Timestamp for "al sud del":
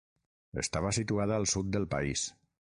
1.41-1.87